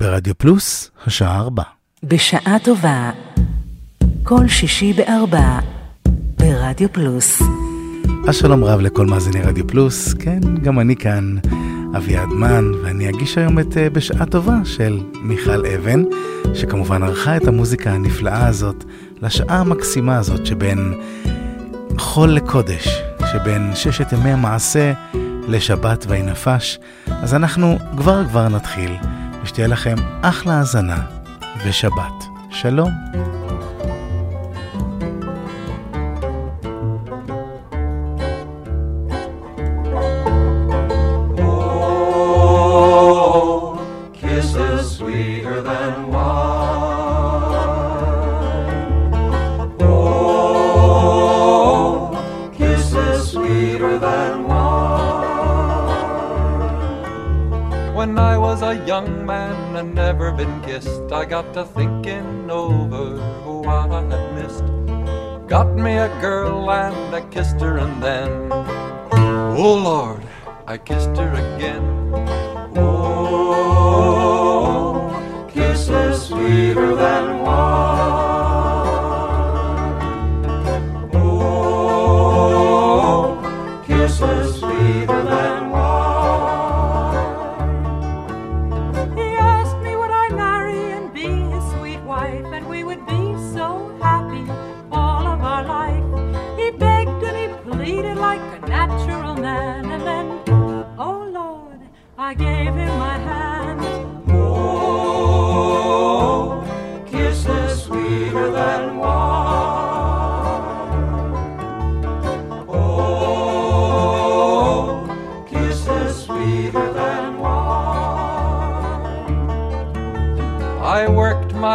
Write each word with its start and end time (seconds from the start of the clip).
ברדיו 0.00 0.38
פלוס, 0.38 0.90
השעה 1.06 1.38
ארבע. 1.38 1.62
בשעה 2.02 2.56
טובה, 2.64 3.10
כל 4.22 4.48
שישי 4.48 4.92
בארבע, 4.92 5.58
ברדיו 6.38 6.92
פלוס. 6.92 7.42
אז 8.28 8.36
שלום 8.36 8.64
רב 8.64 8.80
לכל 8.80 9.06
מאזיני 9.06 9.42
רדיו 9.42 9.66
פלוס, 9.66 10.14
כן, 10.14 10.40
גם 10.62 10.80
אני 10.80 10.96
כאן, 10.96 11.36
אביעד 11.96 12.28
מן, 12.28 12.64
ואני 12.84 13.08
אגיש 13.08 13.38
היום 13.38 13.58
את 13.58 13.76
אה, 13.76 13.90
בשעה 13.90 14.26
טובה 14.26 14.56
של 14.64 15.00
מיכל 15.22 15.66
אבן, 15.66 16.04
שכמובן 16.54 17.02
ערכה 17.02 17.36
את 17.36 17.46
המוזיקה 17.46 17.90
הנפלאה 17.90 18.46
הזאת 18.46 18.84
לשעה 19.22 19.60
המקסימה 19.60 20.18
הזאת 20.18 20.46
שבין 20.46 20.94
חול 21.98 22.28
לקודש, 22.28 22.88
שבין 23.32 23.70
ששת 23.74 24.12
ימי 24.12 24.30
המעשה 24.30 24.92
לשבת 25.48 26.04
ויהי 26.08 26.22
נפש. 26.22 26.78
אז 27.06 27.34
אנחנו 27.34 27.78
כבר 27.96 28.24
כבר 28.28 28.48
נתחיל, 28.48 28.96
ושתהיה 29.48 29.66
לכם 29.66 29.94
אחלה 30.22 30.58
האזנה 30.58 31.00
ושבת. 31.66 32.24
שלום. 32.50 32.90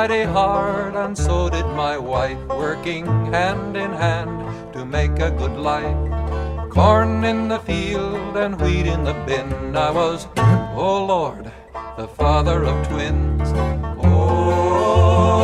Mighty 0.03 0.23
hard, 0.23 0.95
and 0.95 1.17
so 1.17 1.49
did 1.49 1.65
my 1.67 1.97
wife, 1.97 2.37
working 2.49 3.05
hand 3.31 3.77
in 3.77 3.89
hand 3.89 4.73
to 4.73 4.83
make 4.83 5.17
a 5.19 5.31
good 5.31 5.55
life. 5.55 5.95
Corn 6.69 7.23
in 7.23 7.47
the 7.47 7.59
field 7.59 8.35
and 8.35 8.59
wheat 8.59 8.85
in 8.85 9.05
the 9.05 9.13
bin. 9.25 9.77
I 9.77 9.91
was, 9.91 10.27
oh 10.75 11.05
Lord, 11.05 11.49
the 11.95 12.09
father 12.09 12.65
of 12.65 12.85
twins. 12.89 13.53
Oh, 14.03 15.39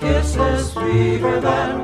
kisses 0.00 0.72
sweeter 0.72 1.40
than 1.40 1.79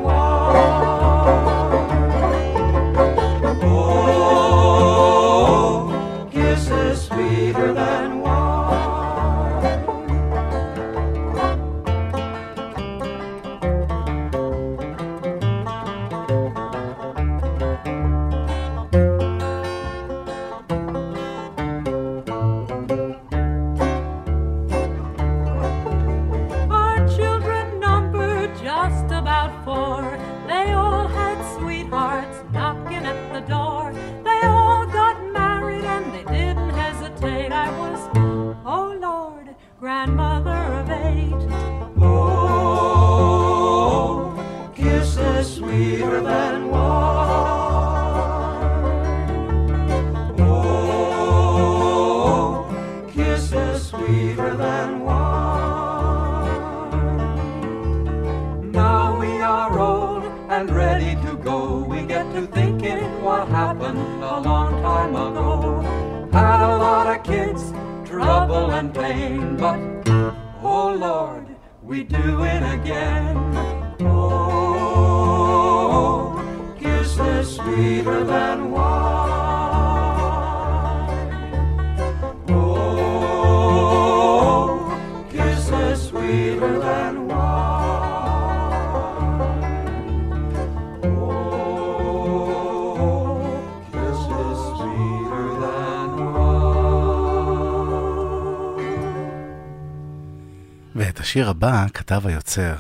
השיר 101.27 101.51
הבא 101.51 101.87
כתב 101.95 102.27
היוצר 102.27 102.75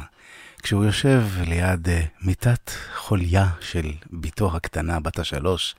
כשהוא 0.62 0.84
יושב 0.84 1.22
ליד 1.46 1.88
אה, 1.88 2.02
מיטת 2.22 2.70
חוליה 2.96 3.46
של 3.60 3.92
בתו 4.12 4.56
הקטנה, 4.56 5.00
בת 5.00 5.18
השלוש, 5.18 5.74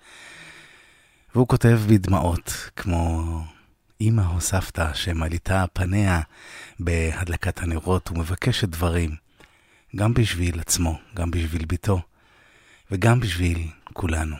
והוא 1.35 1.47
כותב 1.47 1.79
בדמעות, 1.87 2.69
כמו 2.75 3.23
אמא 4.01 4.21
או 4.35 4.41
סבתא 4.41 4.93
שמליטה 4.93 5.65
פניה 5.73 6.21
בהדלקת 6.79 7.59
הנרות 7.59 8.11
ומבקשת 8.11 8.67
דברים, 8.67 9.15
גם 9.95 10.13
בשביל 10.13 10.59
עצמו, 10.59 10.99
גם 11.13 11.31
בשביל 11.31 11.65
בתו, 11.65 12.01
וגם 12.91 13.19
בשביל 13.19 13.67
כולנו. 13.93 14.35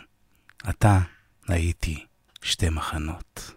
אתה 0.70 1.00
הייתי 1.48 2.06
שתי 2.42 2.70
מחנות. 2.70 3.57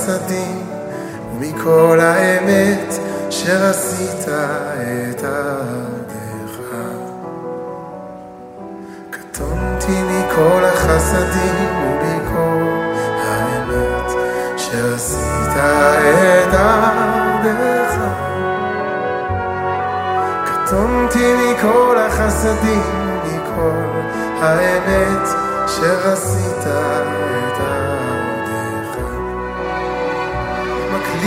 חסדים, 0.00 0.66
ומכל 1.34 1.98
האמת 2.00 2.94
אשר 3.28 3.66
עשית 3.66 4.28
את 4.28 5.24
עבדך. 5.24 6.74
קטונתי 9.10 10.02
מכל 10.02 10.64
החסדים 10.64 11.68
ומכל 11.84 12.92
האמת 13.24 14.12
אשר 14.56 14.94
עשית 14.94 15.56
את 15.56 16.54
עבדך. 16.54 17.94
קטונתי 20.44 21.34
מכל 21.34 21.96
החסדים 21.98 22.82
ומכל 23.24 24.00
האמת 24.42 25.19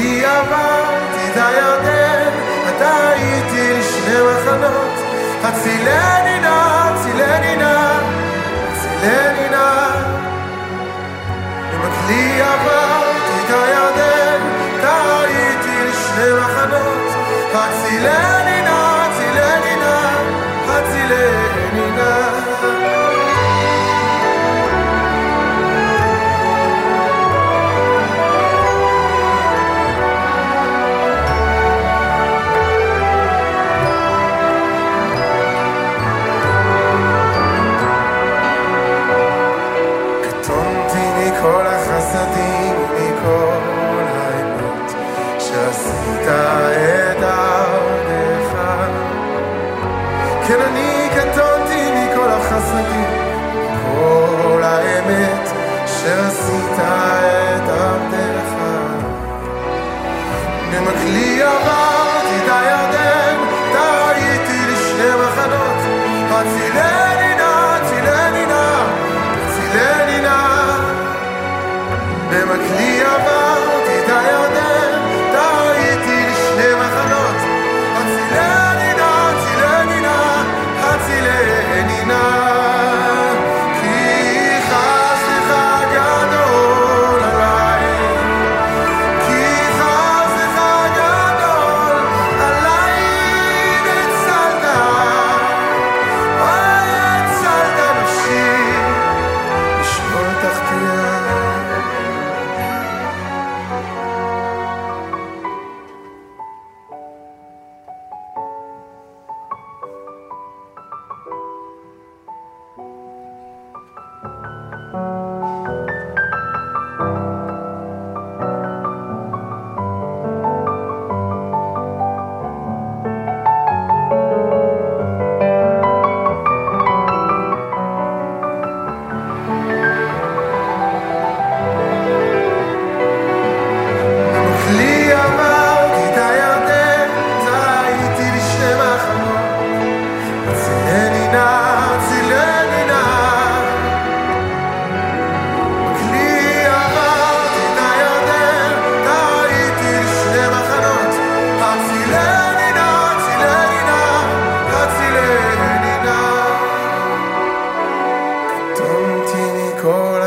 כי 0.03 0.25
עברתי 0.25 1.31
את 1.31 1.37
הירדן, 1.37 2.31
אתה 2.69 3.09
הייתי 3.09 3.73
לשני 3.79 4.15
מחנות. 4.15 4.93
הצילני 5.43 6.39
נא, 6.39 6.89
הצילני 6.89 7.55
נא, 7.55 7.99
הצילני 8.67 9.49
נא. 9.49 9.87
למקלי 11.73 12.41
עברתי 12.41 13.35
את 13.45 13.49
הירדן, 13.49 14.39
אתה 14.79 15.19
הייתי 15.19 15.87
לשני 15.87 16.33
מחנות. 16.41 17.11
הצילני 17.53 18.61
נא, 18.61 19.05
הצילני 19.05 19.75
נא, 19.75 20.07
הצילני 20.67 21.91
נא. 21.95 23.02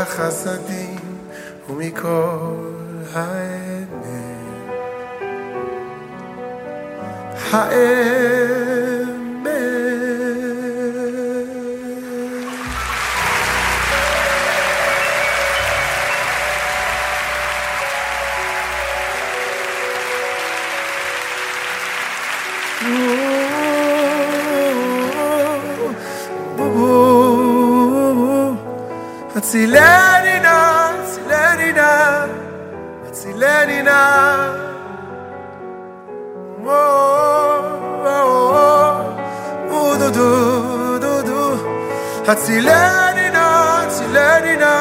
החסדים 0.07 0.95
ומכל 1.69 2.73
האמת. 3.13 3.87
האמת 7.51 8.56
Atsilenina, 29.37 30.55
atsilenina, 30.97 31.89
atsilenina. 33.07 33.99
Whoa, 36.65 36.73
oh, 38.03 38.25
oh, 38.73 39.77
oh, 39.77 39.93
do 40.01 40.07
do 40.17 40.29
do 41.03 41.13
do. 41.29 41.41
Atsilenina, 42.31 43.45
atsilenina, 43.83 44.73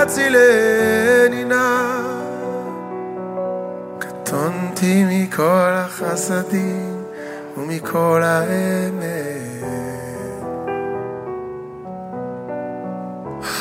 atsilenina. 0.00 1.62
Katonti 4.02 4.92
mikol 5.08 5.72
ha 5.80 5.88
chasadim, 5.96 7.00
umikol 7.56 8.22
ha. 8.28 9.19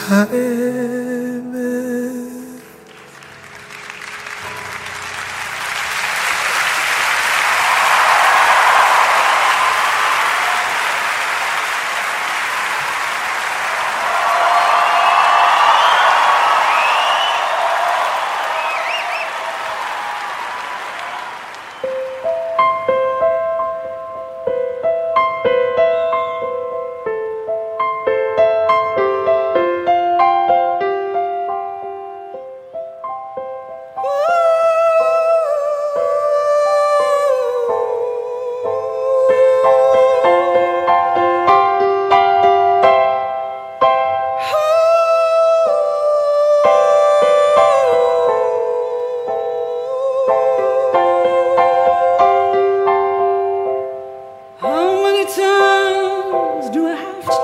האמת 0.10 1.09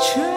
却。 0.01 0.34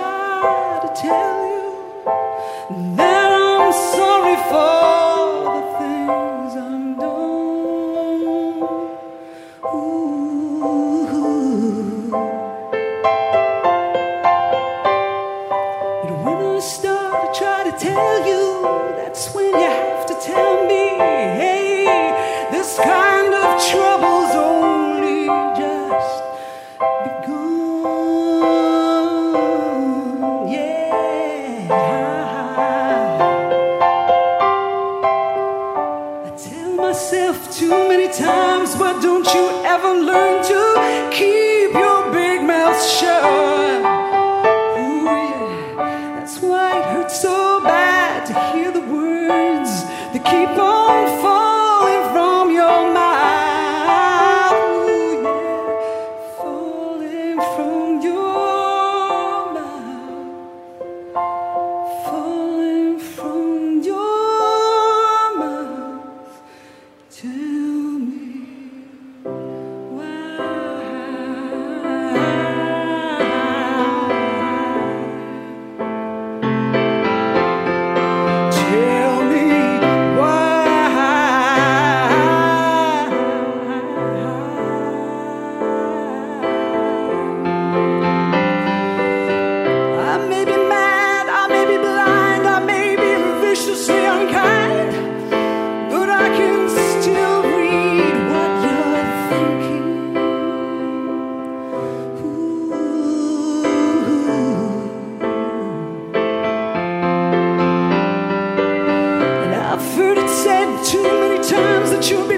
too 110.84 111.02
many 111.02 111.36
times 111.48 111.90
that 111.90 112.08
you've 112.10 112.28
been 112.28 112.37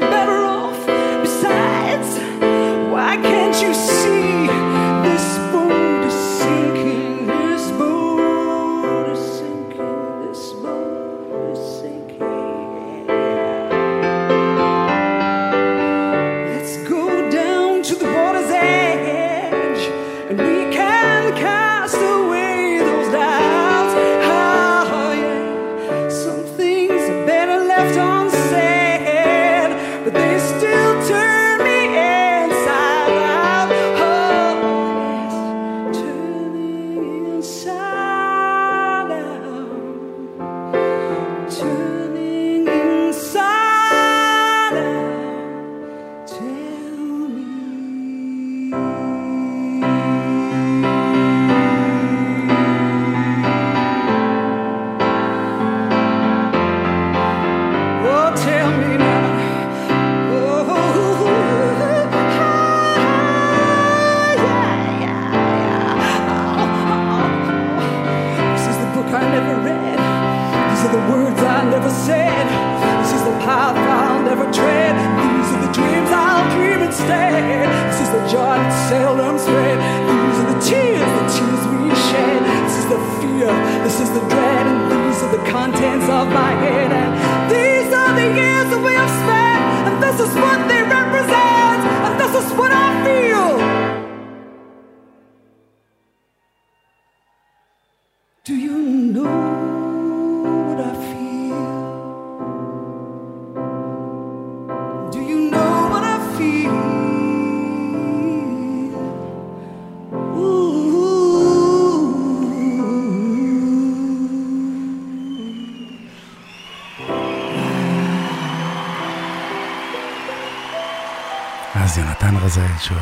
יונתן 122.41 122.61
רזאי 122.61 122.97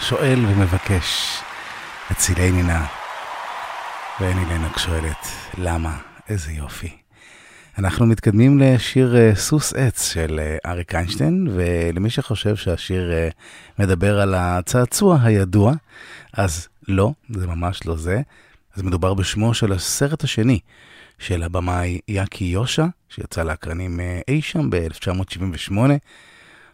שואל 0.00 0.44
ומבקש, 0.46 1.38
הצילני 2.10 2.62
נא. 2.62 2.84
ואני 4.20 4.44
לנג 4.44 4.76
שואלת, 4.76 5.26
למה? 5.58 5.98
איזה 6.28 6.52
יופי. 6.52 6.96
אנחנו 7.78 8.06
מתקדמים 8.06 8.58
לשיר 8.58 9.14
uh, 9.14 9.36
סוס 9.38 9.72
עץ 9.72 10.12
של 10.12 10.40
uh, 10.40 10.68
אריק 10.68 10.94
איינשטיין, 10.94 11.48
ולמי 11.50 12.10
שחושב 12.10 12.56
שהשיר 12.56 13.10
uh, 13.12 13.82
מדבר 13.82 14.20
על 14.20 14.34
הצעצוע 14.34 15.18
הידוע, 15.22 15.72
אז 16.32 16.68
לא, 16.88 17.12
זה 17.30 17.46
ממש 17.46 17.86
לא 17.86 17.96
זה. 17.96 18.20
אז 18.76 18.82
מדובר 18.82 19.14
בשמו 19.14 19.54
של 19.54 19.72
הסרט 19.72 20.24
השני 20.24 20.58
של 21.18 21.42
הבמאי 21.42 21.98
יאקי 22.08 22.44
יושע, 22.44 22.86
שיצא 23.08 23.42
לאקרנים 23.42 24.00
אי 24.28 24.42
שם 24.42 24.70
ב-1978. 24.70 25.76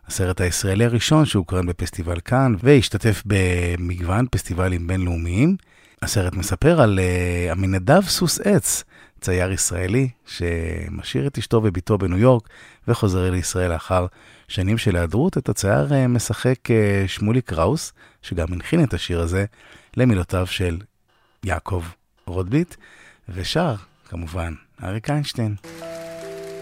הסרט 0.08 0.40
הישראלי 0.40 0.84
הראשון 0.84 1.24
שהוקרן 1.24 1.66
בפסטיבל 1.66 2.20
כאן, 2.20 2.54
והשתתף 2.62 3.22
במגוון 3.26 4.26
פסטיבלים 4.30 4.86
בינלאומיים. 4.86 5.56
הסרט 6.02 6.34
מספר 6.34 6.80
על 6.80 6.98
uh, 6.98 7.52
עמינדב 7.52 8.00
סוס 8.00 8.40
עץ, 8.40 8.84
צייר 9.20 9.52
ישראלי 9.52 10.08
שמשאיר 10.26 11.26
את 11.26 11.38
אשתו 11.38 11.60
וביתו 11.64 11.98
בניו 11.98 12.18
יורק 12.18 12.48
וחוזר 12.88 13.30
לישראל 13.30 13.72
לאחר 13.72 14.06
שנים 14.48 14.78
של 14.78 14.96
היעדרות. 14.96 15.38
את 15.38 15.48
הצייר 15.48 15.88
uh, 15.88 16.08
משחק 16.08 16.58
uh, 16.66 17.08
שמולי 17.08 17.40
קראוס, 17.40 17.92
שגם 18.22 18.52
הנחין 18.52 18.84
את 18.84 18.94
השיר 18.94 19.20
הזה, 19.20 19.44
למילותיו 19.96 20.46
של 20.46 20.78
יעקב 21.44 21.84
רוטביט, 22.26 22.74
ושר, 23.28 23.74
כמובן, 24.08 24.54
אריק 24.84 25.10
איינשטיין. 25.10 25.54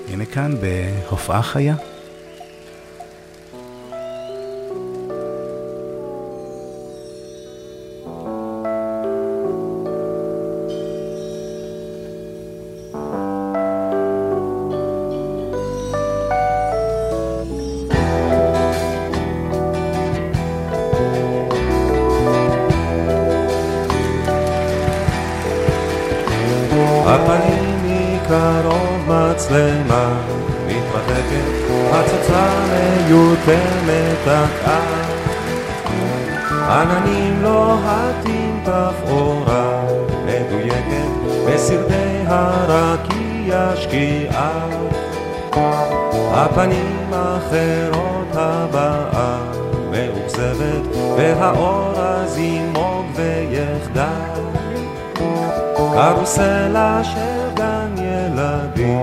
הנה 0.08 0.26
כאן 0.26 0.54
בהופעה 0.60 1.42
חיה. 1.42 1.95
קרוסלה 55.96 57.00
של 57.04 57.54
גן 57.54 57.94
ילדים 57.98 59.00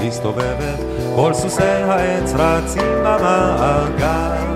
מסתובבת, 0.00 0.78
כל 1.16 1.34
סוסי 1.34 1.62
העץ 1.62 2.32
רצים 2.34 3.02
במעגל. 3.04 4.46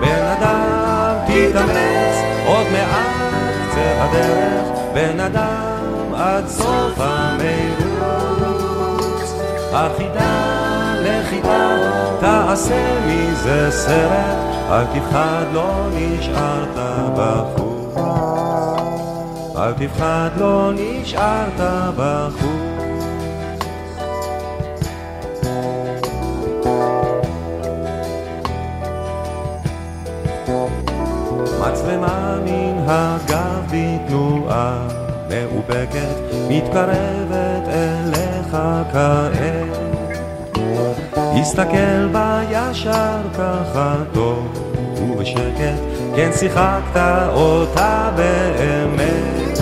בן 0.00 0.24
אדם 0.38 1.16
תתאמץ, 1.26 2.16
עוד 2.46 2.66
מעט 2.72 3.54
קצה 3.70 4.04
הדרך, 4.04 4.78
בן 4.94 5.20
אדם 5.20 6.14
עד 6.14 6.48
סוף 6.48 6.94
המירוץ. 6.98 7.94
החידה 9.72 10.53
לחידה, 11.24 11.76
תעשה 12.20 12.98
מזה 13.06 13.70
סרט, 13.70 14.36
אל 14.70 14.84
תפחד, 14.84 15.44
לא 15.52 15.86
נשארת 15.94 16.76
בחוץ. 17.16 17.96
אל 19.56 19.72
תפחד, 19.72 20.28
לא 20.36 20.70
נשארת 20.74 21.60
בחוץ. 21.96 22.50
מצלמה 31.60 32.36
מן 32.44 32.84
הגב 32.86 33.72
בתנועה 33.72 34.88
מאובקת, 35.28 36.16
מתקרבת 36.48 37.68
אליך 37.68 38.56
כעת. 38.92 39.73
הסתכל 41.40 42.06
בה 42.12 42.40
ישר 42.50 43.18
ככה 43.34 43.94
טוב 44.12 44.48
ובשקט, 44.96 45.80
כן 46.16 46.30
שיחקת 46.32 47.28
אותה 47.34 48.10
באמת. 48.16 49.58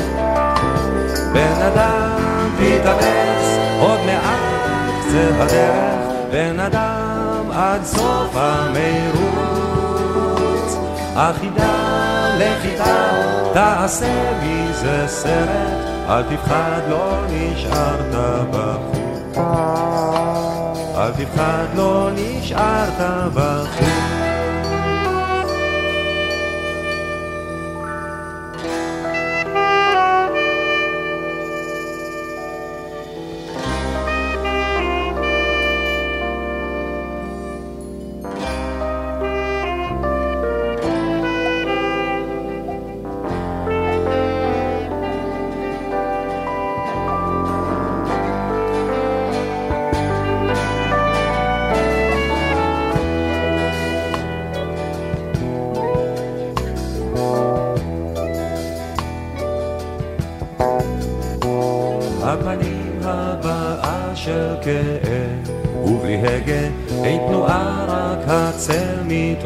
בן 1.33 1.63
אדם 1.63 2.51
תתאמץ, 2.57 3.59
עוד 3.81 3.99
מעט 4.07 5.01
קצה 5.01 5.31
הדרך, 5.43 5.95
בן 6.33 6.61
אדם 6.61 7.51
עד 7.53 7.85
סוף 7.85 8.31
המירוץ. 8.35 9.83
החידה 11.17 11.75
לחידה, 12.39 13.23
תעשה 13.53 14.33
מזה 14.43 15.05
סרט, 15.07 16.09
אל 16.09 16.23
תפחד, 16.23 16.81
לא 16.89 17.17
נשארת 17.31 18.15
בחוץ. 18.51 19.92
אל 21.03 21.11
תפחד, 21.11 21.67
לא 21.77 22.11
נשארת 22.15 23.33
בחוץ. 23.35 23.92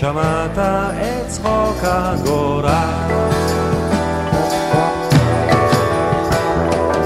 שמעת 0.00 0.58
את 0.58 1.28
צחוק 1.28 1.78
הגורל. 1.82 2.68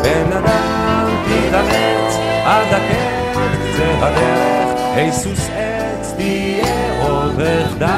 בן 0.02 0.32
אדם 0.32 1.08
תתאמץ 1.24 2.16
עד 2.44 2.66
הקץ 2.70 3.36
קצה 3.36 4.06
הדרך 4.06 4.80
היסוס 4.94 5.48
עץ 5.56 6.12
תהיה 6.16 7.08
עוד 7.08 7.40
אחדל. 7.40 7.88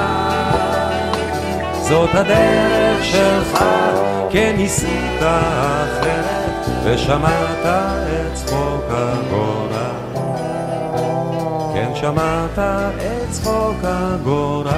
זאת 1.80 2.11
הדרך 2.14 3.04
שלך, 3.04 3.64
כן 4.30 4.54
ניסית 4.57 5.20
אחרת, 5.20 6.66
ושמעת 6.85 7.66
את 7.66 8.35
צחוק 8.35 8.85
הגורל. 8.90 10.04
כן 11.74 11.90
שמעת 11.94 12.59
צחוק 13.35 13.77
הגורל. 13.83 14.68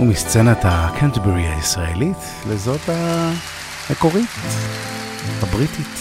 ומסצנת 0.00 0.58
הקנטברי 0.64 1.48
הישראלית 1.48 2.16
לזאת 2.50 2.80
המקורית, 2.88 4.28
הבריטית. 5.42 5.86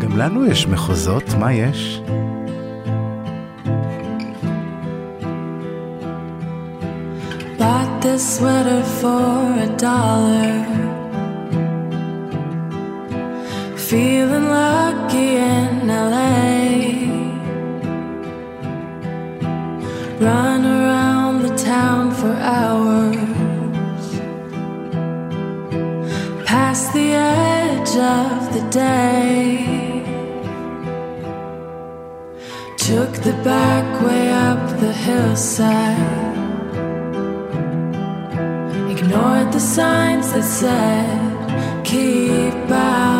גם 0.00 0.16
לנו 0.16 0.46
יש 0.46 0.66
מחוזות, 0.66 1.24
מה 1.38 1.52
יש? 1.52 2.00
Bought 7.58 8.02
this 8.02 8.22
sweater 8.36 8.82
for 9.00 9.28
a 9.66 9.68
dollar. 9.80 10.85
Lucky 15.06 15.36
in 15.36 15.86
LA. 15.86 16.66
Run 20.18 20.64
around 20.64 21.42
the 21.42 21.56
town 21.56 22.10
for 22.12 22.32
hours. 22.56 24.06
Past 26.44 26.92
the 26.92 27.08
edge 27.12 27.94
of 28.18 28.52
the 28.54 28.64
day. 28.70 30.02
Took 32.76 33.12
the 33.28 33.36
back 33.44 33.86
way 34.06 34.32
up 34.32 34.62
the 34.80 34.92
hillside. 34.92 36.36
Ignored 38.90 39.52
the 39.52 39.60
signs 39.60 40.32
that 40.32 40.44
said, 40.44 41.84
keep 41.84 42.70
out. 42.70 43.15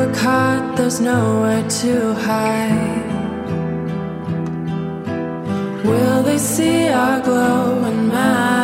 We're 0.00 0.14
caught, 0.14 0.78
there's 0.78 0.98
nowhere 0.98 1.68
to 1.68 2.14
hide. 2.14 3.04
Will 5.84 6.22
they 6.22 6.38
see 6.38 6.88
our 6.88 7.20
glowing 7.20 8.08
mouth? 8.08 8.59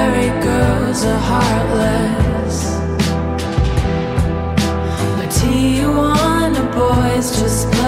Canterbury 0.00 0.42
girls 0.42 1.04
are 1.04 1.18
heartless, 1.18 2.58
but 5.16 5.28
Tijuana 5.28 6.64
boys 6.72 7.38
just 7.38 7.79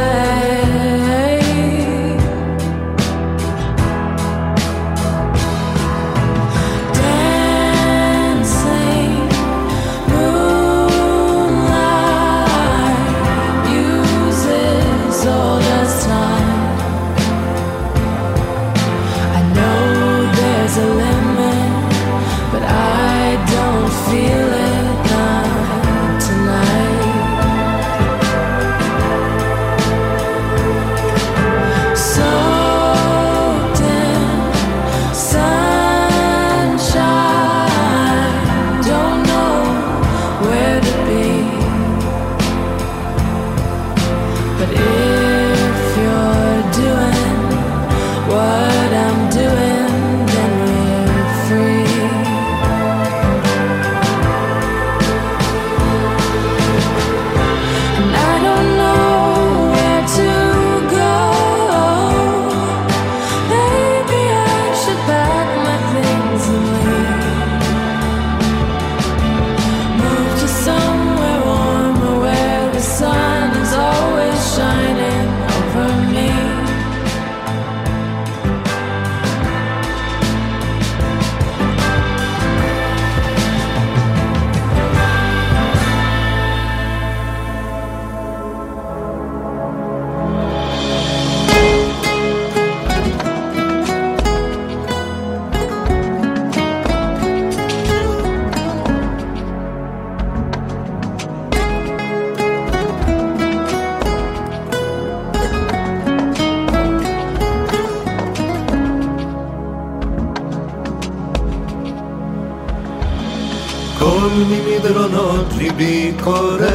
ממדרונות 114.35 115.47
ליבי 115.59 116.13
קורא 116.25 116.67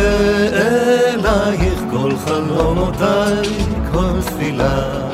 אלייך, 0.54 1.84
כל 1.92 2.12
חלומותיי, 2.26 3.50
כל 3.92 4.22
תפילה. 4.26 5.08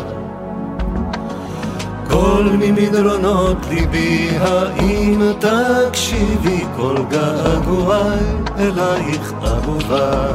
כל 2.09 2.43
ממדרונות 2.43 3.57
ליבי, 3.69 4.29
האם 4.41 5.21
תקשיבי 5.39 6.63
כל 6.77 6.95
געגועי 7.09 8.19
אלייך 8.59 9.33
אהובה? 9.43 10.27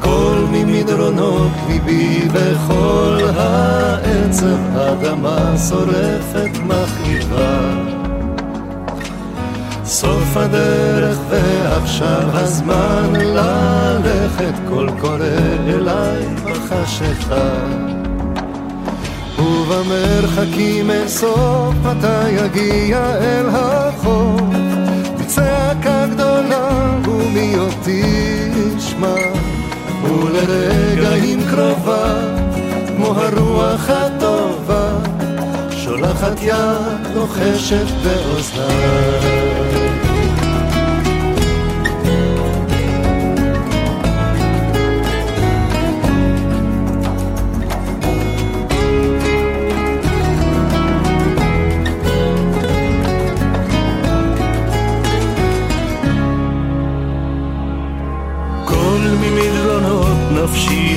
כל 0.00 0.38
ממדרונות 0.50 1.52
ליבי 1.68 2.28
וכל 2.32 3.18
העצב 3.36 4.76
אדמה 4.76 5.54
שורפת 5.68 6.58
מכאיבה. 6.66 7.97
סוף 10.00 10.36
הדרך 10.36 11.18
ועכשיו 11.28 12.22
הזמן 12.32 13.12
ללכת. 13.14 14.52
קול 14.68 14.90
קורא 15.00 15.18
אליי 15.68 16.26
בחשיכה 16.44 17.50
ובמרחקים 19.38 20.90
אין 20.90 21.08
סוף 21.08 21.74
מתי 21.84 22.30
יגיע 22.30 23.16
אל 23.20 23.46
החוף. 23.48 24.40
בצעקה 25.20 26.06
גדולה 26.06 26.96
ומי 27.08 27.54
אותי 27.58 28.02
ישמע? 28.76 29.14
ולרגעים 30.02 31.40
קרובה 31.50 32.14
כמו 32.96 33.06
הרוח 33.06 33.90
הטובה 33.90 34.98
שולחת 35.70 36.42
יד 36.42 37.14
לוחשת 37.14 37.86
באוזניי 38.04 39.47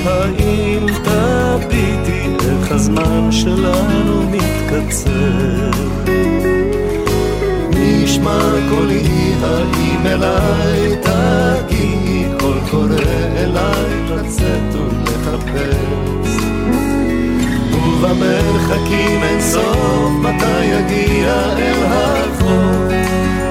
האם 0.05 0.85
תביטי 1.03 2.21
איך 2.49 2.71
הזמן 2.71 3.31
שלנו 3.31 4.23
מתקצר? 4.31 5.71
נשמע 7.69 8.39
קולי 8.69 9.33
האם 9.43 10.05
אליי 10.05 10.95
תגיעי 11.01 12.25
קול 12.39 12.57
קורא 12.71 13.01
אליי 13.37 14.05
לצאת 14.09 14.75
ולחפש. 14.75 16.31
ובמרחקים 17.73 19.23
אין 19.23 19.41
סוף 19.41 20.11
מתי 20.21 20.63
יגיע 20.63 21.33
אל 21.57 21.83
החוף 21.85 22.91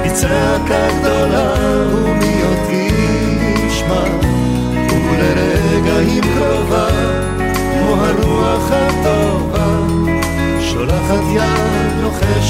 יצא 0.05 0.59
גדולה 0.65 1.20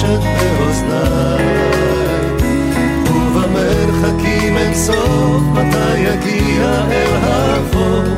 לוחשת 0.01 0.21
באוזניי. 0.59 1.45
ובמרחקים 3.11 4.57
אין 4.57 4.75
סוף, 4.75 5.43
מתי 5.53 5.99
יגיע 5.99 6.85
אל 6.91 7.17
החוף, 7.23 8.09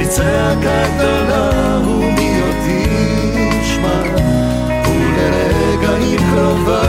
בצעקה 0.00 0.84
גדולה 0.96 1.78
ומי 1.84 2.40
אותי 2.42 2.88
ישמע, 3.62 4.02
ולרגעים 4.86 6.20
קרובה, 6.34 6.82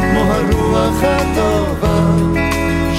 כמו 0.00 0.20
הרוח 0.20 1.02
הטובה, 1.02 1.98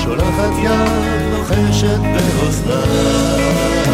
שולחת 0.04 0.52
יד 0.64 1.32
לוחשת 1.32 2.00
באוזניי 2.00 3.87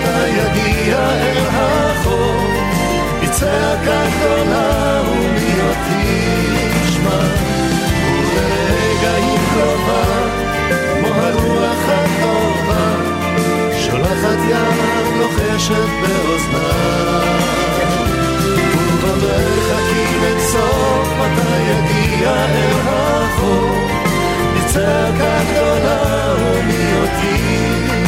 מתי 0.00 0.28
יגיע 0.28 0.98
אל 0.98 1.46
החוף 1.48 2.50
צעקה 3.30 4.02
גדולה 4.16 5.02
ומי 5.08 5.60
אותי 5.60 6.20
ישמע 6.84 7.20
ולרגעים 8.34 9.40
קרובה 9.52 10.04
כמו 10.92 11.08
הרוח 11.08 11.88
הטובה 11.88 12.94
שולחת 13.78 14.38
יד 14.48 15.18
לוחשת 15.18 15.88
באוזניי. 16.00 17.40
ובמרחקים 19.02 20.24
אין 20.24 20.40
סוף 20.40 21.08
מתי 21.18 21.60
יגיע 21.60 22.30
אל 22.30 22.78
החוף 22.88 23.90
מצעקה 24.54 25.38
גדולה 25.50 26.34
ומי 26.38 26.92
אותי 27.00 27.42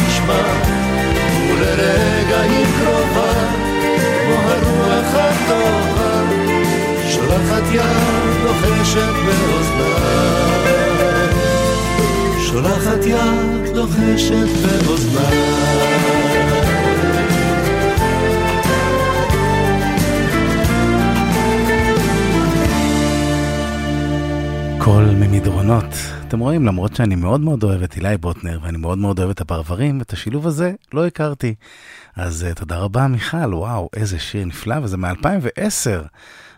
ישמע 0.07 0.72
ולרגעים 1.59 2.67
קרובה 2.79 3.33
כמו 4.25 4.35
הרוח 4.35 5.13
הטובה, 5.13 6.23
שולחת 7.09 7.63
יד 7.71 8.43
לוחשת 8.43 9.13
באוזניי. 9.25 10.63
שולחת 12.39 13.05
יד 13.05 13.75
לוחשת 13.75 14.47
באוזניי. 14.61 16.62
קול 24.83 25.03
ממדרונות. 25.03 25.85
אתם 26.27 26.39
רואים, 26.39 26.65
למרות 26.65 26.95
שאני 26.95 27.15
מאוד 27.15 27.41
מאוד 27.41 27.63
אוהב 27.63 27.83
את 27.83 27.95
אילי 27.95 28.17
בוטנר 28.17 28.59
ואני 28.63 28.77
מאוד 28.77 28.97
מאוד 28.97 29.19
אוהב 29.19 29.29
את 29.29 29.41
הפרברים, 29.41 30.01
את 30.01 30.13
השילוב 30.13 30.47
הזה 30.47 30.73
לא 30.93 31.07
הכרתי. 31.07 31.55
אז 32.15 32.45
uh, 32.51 32.55
תודה 32.55 32.77
רבה 32.77 33.07
מיכל, 33.07 33.53
וואו, 33.53 33.89
איזה 33.95 34.19
שיר 34.19 34.45
נפלא, 34.45 34.75
וזה 34.83 34.97
מ-2010. 34.97 36.07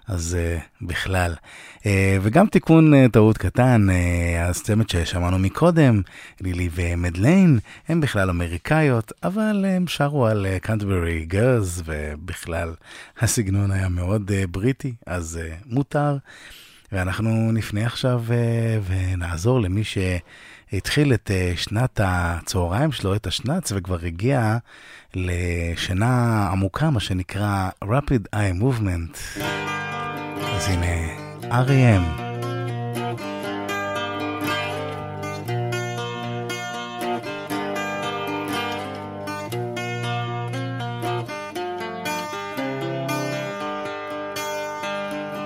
אז 0.08 0.38
uh, 0.38 0.86
בכלל. 0.86 1.34
Uh, 1.80 1.86
וגם 2.22 2.48
תיקון 2.48 2.94
uh, 2.94 3.12
טעות 3.12 3.38
קטן, 3.38 3.88
uh, 3.90 4.50
הסצמת 4.50 4.90
ששמענו 4.90 5.40
מקודם, 5.40 6.02
לילי 6.42 6.70
ומדליין, 6.76 7.60
הן 7.88 8.02
בכלל 8.02 8.30
אמריקאיות, 8.30 9.12
אבל 9.24 9.66
הם 9.68 9.88
שרו 9.88 10.26
על 10.26 10.46
קנטברי 10.62 11.22
uh, 11.24 11.30
גרס, 11.30 11.82
ובכלל 11.86 12.74
הסגנון 13.20 13.72
היה 13.72 13.90
מאוד 13.90 14.32
uh, 14.32 14.48
בריטי, 14.48 14.94
אז 15.06 15.40
uh, 15.42 15.66
מותר. 15.66 16.18
ואנחנו 16.92 17.52
נפנה 17.52 17.86
עכשיו 17.86 18.24
uh, 18.28 18.32
ונעזור 18.88 19.62
למי 19.62 19.82
שהתחיל 19.84 21.14
את 21.14 21.32
uh, 21.32 21.60
שנת 21.60 22.00
הצהריים 22.04 22.92
שלו, 22.92 23.16
את 23.16 23.28
השנץ, 23.28 23.72
וכבר 23.76 23.98
הגיע 24.04 24.58
לשינה 25.16 26.48
עמוקה, 26.52 26.90
מה 26.90 27.00
שנקרא 27.00 27.70
Rapid 27.84 28.36
Eye 28.36 28.62
Movement. 28.62 29.42
אז 30.56 30.68
הנה, 30.68 31.26
R.E.M. 31.44 32.26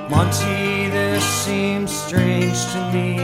Monty, 0.10 0.69
seems 1.50 1.92
strange 1.92 2.60
to 2.74 2.80
me. 2.94 3.18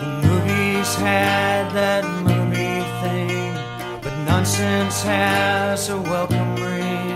The 0.00 0.08
movies 0.26 0.90
had 0.96 1.70
that 1.70 2.04
movie 2.28 2.82
thing, 3.02 3.54
but 4.02 4.14
nonsense 4.26 5.04
has 5.04 5.88
a 5.88 5.96
welcome 5.96 6.56
ring, 6.56 7.14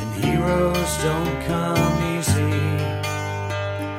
and 0.00 0.24
heroes 0.24 0.92
don't 1.08 1.36
come 1.50 1.94
easy. 2.14 2.56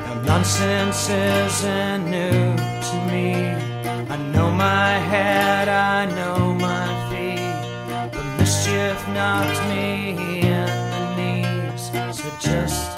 Now, 0.04 0.16
nonsense 0.32 1.10
isn't 1.10 2.06
new 2.10 2.56
to 2.88 2.96
me. 3.12 3.34
I 4.16 4.18
know 4.32 4.50
my 4.50 4.92
head, 5.12 5.68
I 5.68 6.06
know 6.18 6.54
my 6.54 6.88
feet, 7.10 8.14
but 8.14 8.26
mischief 8.38 8.98
knocked 9.10 9.62
me 9.68 10.40
in 10.40 10.72
the 10.94 11.04
knees. 11.18 11.92
So 12.18 12.30
just 12.40 12.93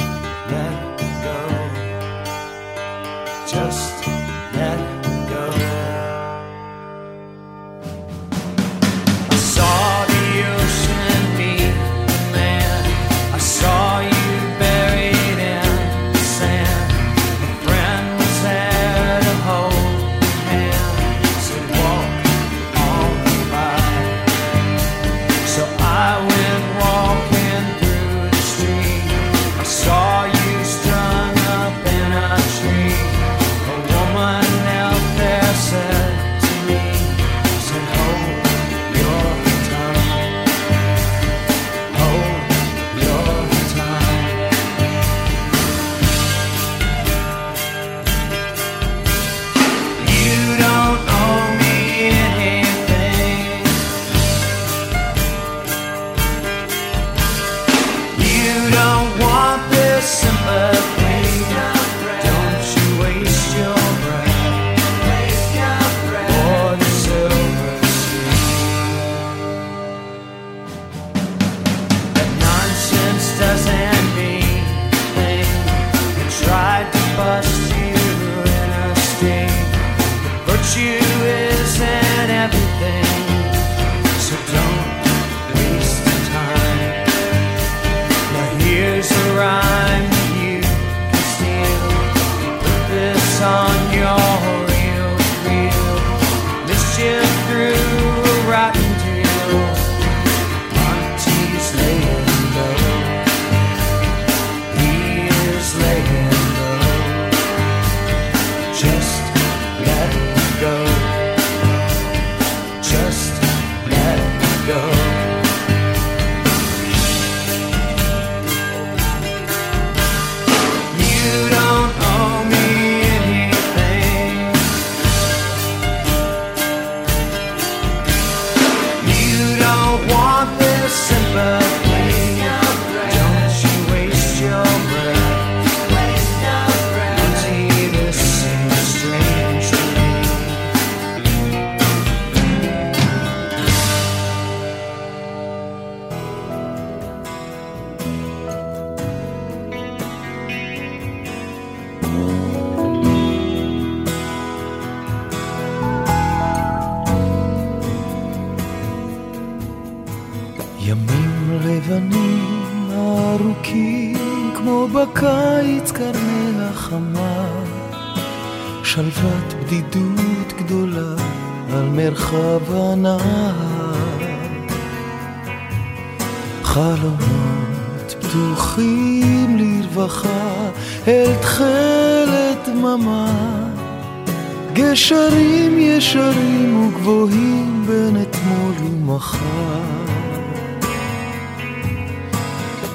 גשרים 184.96 185.80
ישרים 185.80 186.88
וגבוהים 186.88 187.84
בין 187.88 188.22
אתמול 188.22 188.74
ומחר. 188.80 189.82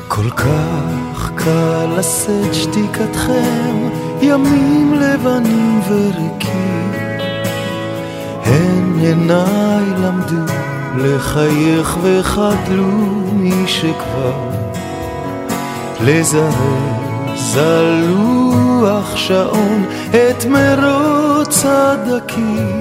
כל 0.08 0.30
כך 0.30 1.30
קל 1.34 1.86
לשאת 1.98 2.54
שתיקתכם, 2.54 3.88
ימים 4.22 4.94
לבנים 4.94 5.80
וריקים. 5.88 6.92
הן 8.44 8.98
עיניי 9.00 9.84
למדו 10.02 10.52
לחייך 10.96 11.98
וחדלו 12.02 13.22
מי 13.32 13.66
שכבר 13.66 14.50
לזרז 16.00 17.56
על 17.56 18.04
לוח 18.08 19.16
שעון 19.16 19.84
את 20.10 20.44
מרוץ 20.44 21.19
הדקים. 21.64 22.80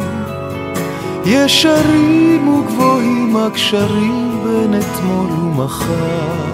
ישרים 1.25 2.47
וגבוהים 2.47 3.37
הקשרים 3.37 4.43
בין 4.43 4.79
אתמול 4.79 5.31
ומחר. 5.31 6.49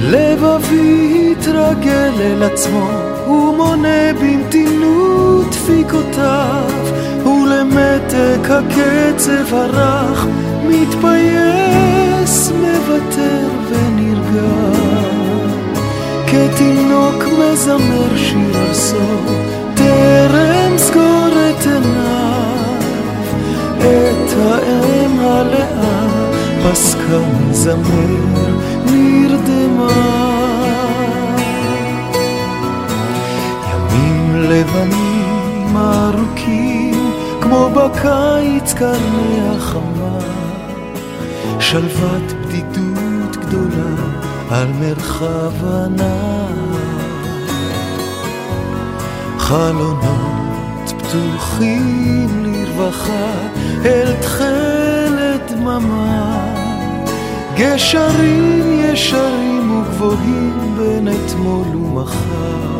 לבבי 0.00 1.34
התרגל 1.38 2.12
אל 2.20 2.42
עצמו, 2.42 2.88
ומונה 3.26 4.12
במתינות 4.20 5.46
דפיקותיו, 5.50 6.70
ולמתק 7.24 8.50
הקצב 8.50 9.54
הרך, 9.54 10.26
מתפייס, 10.64 12.52
מוותר 12.52 13.48
ונרגע. 13.70 14.67
כתינוק 16.30 17.24
מזמר 17.24 18.16
שיר 18.16 18.74
סוף, 18.74 19.30
טרם 19.74 20.78
סגור 20.78 21.28
את 21.28 21.66
עיניו, 21.66 22.78
את 23.78 24.32
האם 24.38 25.18
הלאה 25.20 26.06
פסקה 26.64 27.18
מזמר 27.48 28.56
נרדמה. 28.86 29.88
ימים 33.72 34.36
לבנים 34.36 35.76
ארוכים, 35.76 37.12
כמו 37.40 37.70
בקיץ 37.74 38.72
קרני 38.72 39.48
החמה, 39.56 40.18
שלוות 41.60 42.32
בדידות 42.32 43.36
גדולה 43.36 44.07
על 44.50 44.72
מרחב 44.80 45.52
הנהר. 45.64 46.48
חלונות 49.38 50.92
פתוחים 50.98 52.44
לרווחה 52.44 53.32
אל 53.84 54.12
תכלת 54.20 55.50
דממה 55.50 56.54
גשרים 57.56 58.80
ישרים 58.80 59.80
וגבוהים 59.80 60.74
בין 60.76 61.08
אתמול 61.08 61.76
ומחר. 61.76 62.77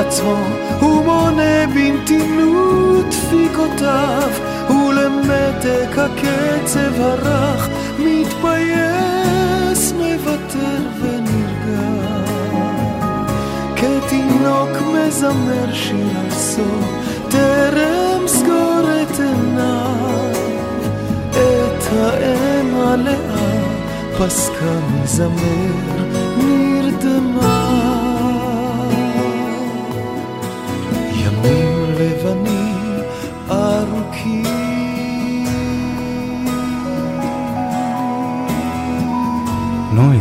עצמו, 0.00 0.36
הוא 0.80 1.04
מונה 1.04 1.66
במתינות 1.66 3.06
דפיקותיו, 3.06 4.30
ולמתק 4.70 5.98
הקצב 5.98 7.00
הרך, 7.00 7.68
מתפייס, 7.98 9.92
מוותר 9.92 10.80
ונרגע. 11.00 12.20
כתינוק 13.76 14.70
מזמר 14.92 15.72
שיר 15.72 16.18
על 16.24 16.30
סוף, 16.30 16.84
טרם 17.28 18.28
סגור 18.28 18.82
את 19.02 19.20
עיניו, 19.20 20.30
את 21.30 21.84
האם 21.92 22.74
הלאה 22.74 23.60
פסקה 24.18 24.74
מזמר, 25.02 26.29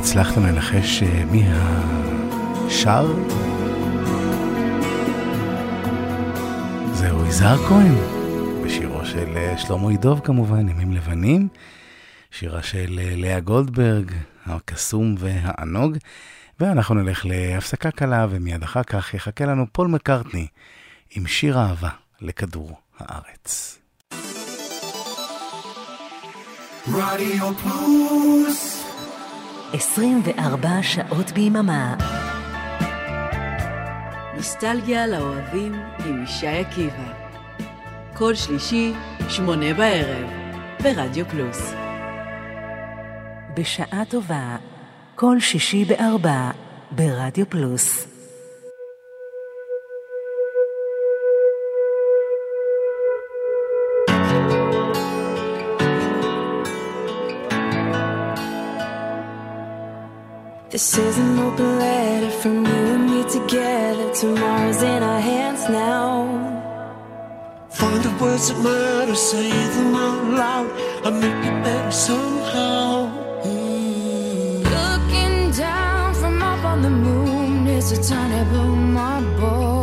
הצלחתם 0.10 0.46
לנחש 0.46 1.04
אה, 1.04 1.26
מי 1.32 1.44
השר? 1.48 3.14
זהו 6.94 7.26
יזהר 7.26 7.58
כהן, 7.58 7.96
בשירו 8.66 9.06
של 9.06 9.38
אה, 9.38 9.58
שלמה 9.58 9.94
ידוב 9.94 10.20
כמובן, 10.20 10.70
ימים 10.70 10.94
לבנים, 10.94 11.48
שירה 12.32 12.64
של 12.64 13.00
אה, 13.00 13.16
לאה 13.16 13.40
גולדברג, 13.40 14.12
הקסום 14.46 15.16
והענוג, 15.20 15.98
ואנחנו 16.60 16.96
נלך 16.96 17.26
להפסקה 17.26 17.92
קלה, 17.92 18.28
ומיד 18.30 18.64
אחר 18.64 18.84
כך 18.84 19.14
יחכה 19.14 19.46
לנו 19.46 19.66
פול 19.72 19.88
מקארטני 19.88 20.48
עם 21.12 21.28
שיר 21.28 21.60
אהבה 21.60 21.90
לכדור 22.22 22.80
הארץ. 23.00 23.80
רדיו 26.88 27.54
פלוס 27.54 28.89
24 29.74 30.70
שעות 30.82 31.32
ביממה. 31.32 31.96
נוסטלגיה 34.36 35.08
לאוהבים 35.08 35.74
עם 36.06 36.24
ישי 36.24 36.48
עקיבא. 36.48 37.14
כל 38.14 38.36
שלישי, 38.36 38.94
שמונה 39.30 39.74
בערב, 39.74 40.30
ברדיו 40.84 41.26
פלוס. 41.26 41.74
בשעה 43.58 44.04
טובה, 44.10 44.58
כל 45.16 45.40
שישי 45.40 45.86
בארבע, 45.86 46.52
ברדיו 46.92 47.50
פלוס. 47.50 48.19
This 60.72 60.96
is 61.00 61.18
an 61.18 61.40
open 61.40 61.80
letter 61.80 62.30
from 62.30 62.64
you 62.64 62.72
and 62.94 63.06
me 63.10 63.24
together. 63.24 64.14
Tomorrow's 64.14 64.84
in 64.84 65.02
our 65.02 65.20
hands 65.20 65.68
now. 65.68 66.28
Find 67.72 68.04
the 68.04 68.12
words 68.24 68.50
that 68.50 68.60
matter, 68.62 69.16
say 69.16 69.50
them 69.50 69.96
out 69.96 70.24
loud. 70.42 70.70
I 71.08 71.10
make 71.10 71.44
it 71.50 71.64
better 71.64 71.92
somehow. 71.92 73.10
Looking 74.76 75.50
down 75.58 76.14
from 76.14 76.44
up 76.44 76.64
on 76.64 76.84
the 76.84 76.92
moon 76.92 77.66
is 77.66 77.92
a 77.92 78.04
tiny 78.04 78.48
blue 78.52 78.76
marble. 78.76 79.79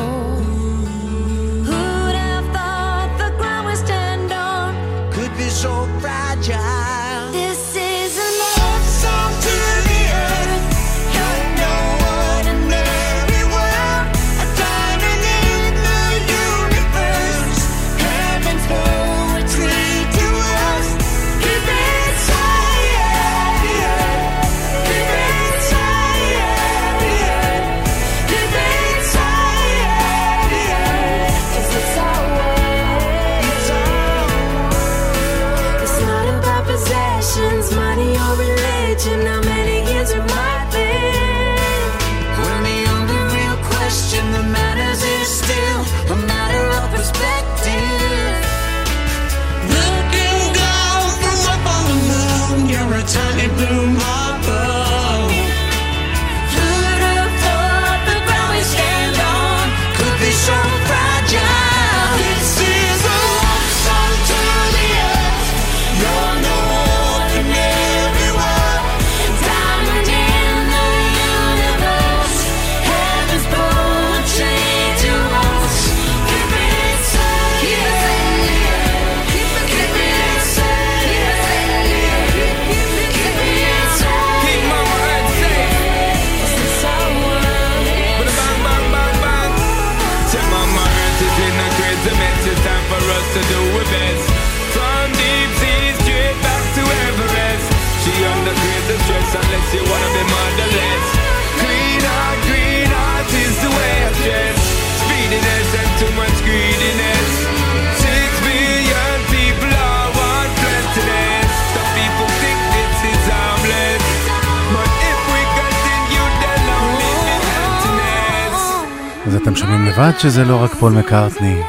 יודעת 120.17 120.33
שזה 120.33 120.45
לא 120.45 120.57
רק 120.63 120.75
פול 120.75 120.93
מקארטני, 120.93 121.63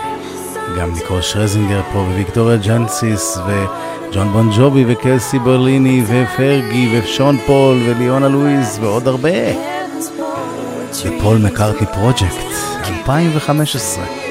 גם 0.77 0.93
ניקול 0.93 1.21
שרזינגר 1.21 1.81
פה 1.93 1.99
וויקטוריה 1.99 2.57
ג'אנסיס 2.57 3.37
וג'ון 3.47 4.31
בון 4.31 4.49
ג'ובי 4.57 4.85
וקלסי 4.87 5.39
בלריני 5.39 6.03
ופרגי 6.07 6.89
ושון 6.91 7.37
פול 7.45 7.77
וליונה 7.85 8.27
לואיז 8.27 8.79
ועוד 8.81 9.07
הרבה. 9.07 9.29
זה 10.91 11.09
פול 11.21 11.37
מקארטני 11.37 11.87
פרוג'קט, 11.87 12.45
2015. 12.87 14.26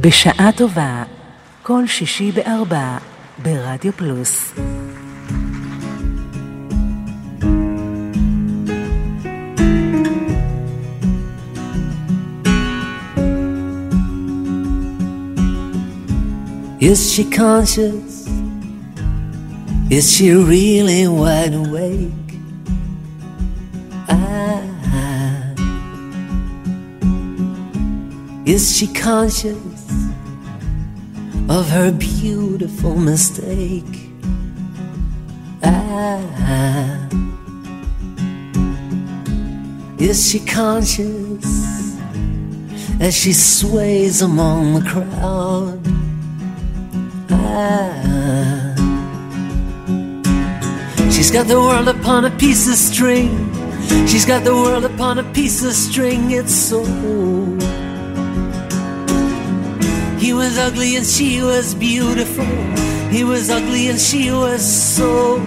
בשעה 0.00 0.50
טובה, 0.56 1.02
כל 1.62 1.86
שישי 1.86 2.32
בארבע, 2.32 2.98
ברדיו 3.42 3.92
פלוס. 3.92 4.52
Is 16.78 17.12
she 17.12 17.24
conscious? 17.24 18.28
Is 19.90 20.04
she 20.12 20.30
really 20.30 21.08
wide 21.08 21.54
awake? 21.54 22.30
Ah, 24.08 24.62
is 28.44 28.62
she 28.76 28.86
conscious 28.86 29.69
Of 31.51 31.69
her 31.69 31.91
beautiful 31.91 32.95
mistake? 32.95 34.09
Ah, 35.61 37.09
is 39.99 40.29
she 40.29 40.39
conscious 40.39 41.97
as 43.01 43.13
she 43.13 43.33
sways 43.33 44.21
among 44.21 44.75
the 44.75 44.89
crowd? 44.89 45.81
Ah. 47.29 48.73
She's 51.11 51.31
got 51.31 51.47
the 51.47 51.59
world 51.59 51.89
upon 51.89 52.23
a 52.23 52.31
piece 52.37 52.69
of 52.69 52.75
string. 52.75 53.31
She's 54.07 54.25
got 54.25 54.45
the 54.45 54.55
world 54.55 54.85
upon 54.85 55.19
a 55.19 55.23
piece 55.33 55.65
of 55.65 55.73
string. 55.73 56.31
It's 56.31 56.55
so. 56.55 56.81
He 60.21 60.33
was 60.33 60.55
ugly 60.59 60.97
and 60.97 61.05
she 61.05 61.41
was 61.41 61.73
beautiful. 61.73 62.45
He 63.09 63.23
was 63.23 63.49
ugly 63.49 63.87
and 63.87 63.99
she 63.99 64.31
was 64.31 64.61
so. 64.61 65.37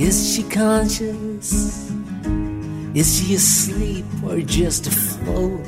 Is 0.00 0.34
she 0.34 0.42
conscious? 0.42 1.92
Is 2.92 3.08
she 3.16 3.34
asleep 3.36 4.04
or 4.24 4.40
just 4.40 4.88
afloat? 4.88 5.59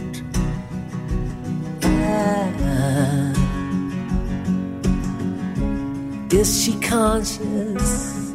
Is 6.43 6.65
she 6.65 6.75
conscious 6.81 8.33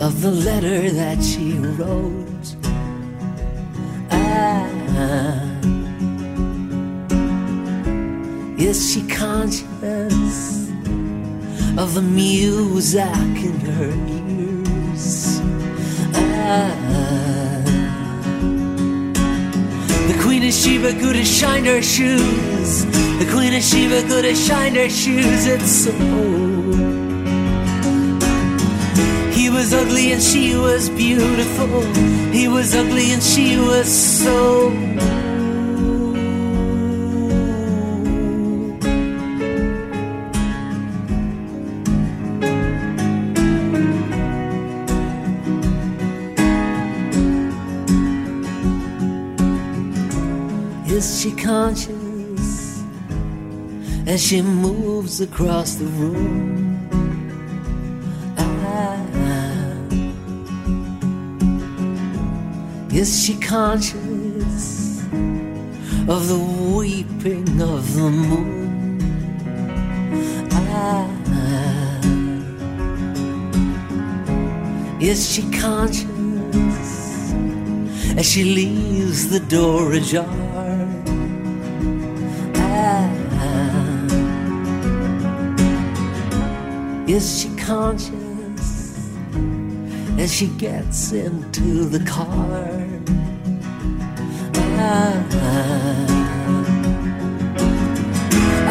of 0.00 0.22
the 0.22 0.30
letter 0.30 0.90
that 0.90 1.22
she 1.22 1.58
wrote? 1.58 2.46
Ah. 4.10 4.66
Is 8.56 8.78
she 8.90 9.06
conscious 9.08 10.70
of 11.76 11.92
the 11.92 12.00
music 12.00 13.04
in 13.48 13.60
her 13.76 13.92
ears? 14.24 15.38
Ah. 16.14 16.72
The 20.08 20.18
Queen 20.22 20.46
of 20.48 20.54
Sheba 20.54 20.98
could 20.98 21.16
have 21.16 21.26
shined 21.26 21.66
her 21.66 21.82
shoes. 21.82 22.86
The 23.20 23.28
Queen 23.30 23.52
of 23.52 23.62
Sheba 23.62 24.08
could 24.08 24.24
have 24.24 24.38
shined 24.38 24.76
her 24.76 24.88
shoes. 24.88 25.44
It's 25.46 25.70
so. 25.70 26.49
Was 29.70 29.82
ugly 29.86 30.12
and 30.12 30.22
she 30.22 30.56
was 30.56 30.90
beautiful. 30.90 31.82
He 32.32 32.48
was 32.48 32.74
ugly 32.74 33.12
and 33.12 33.22
she 33.22 33.56
was 33.56 33.88
so. 33.88 34.70
Is 50.88 51.20
she 51.22 51.30
conscious 51.36 52.82
as 54.06 54.20
she 54.20 54.42
moves 54.42 55.20
across 55.20 55.76
the 55.76 55.84
room? 55.84 56.69
Is 62.92 63.24
she 63.24 63.38
conscious 63.38 65.00
of 66.08 66.26
the 66.26 66.38
weeping 66.76 67.60
of 67.62 67.94
the 67.94 68.10
moon? 68.10 68.98
Ah, 70.52 71.08
is 75.00 75.30
she 75.32 75.42
conscious 75.52 76.08
as 78.16 78.26
she 78.28 78.42
leaves 78.42 79.28
the 79.30 79.40
door 79.40 79.92
ajar? 79.92 80.26
Ah, 82.56 83.08
is 87.06 87.40
she 87.40 87.48
conscious 87.56 88.29
as 90.20 90.34
she 90.34 90.48
gets 90.58 91.12
into 91.12 91.84
the 91.84 92.00
car? 92.04 92.26
Ah, 94.82 95.16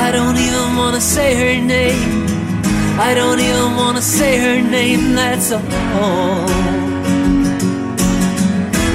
I 0.06 0.12
don't 0.12 0.38
even 0.38 0.78
want 0.78 0.96
to 0.96 1.02
say 1.02 1.34
her 1.42 1.56
name. 1.66 2.28
I 3.00 3.16
don't 3.16 3.40
even 3.40 3.76
want 3.76 3.98
to 3.98 4.04
say 4.04 4.38
her 4.38 4.62
name, 4.62 5.16
that's 5.16 5.52
all. 5.52 5.62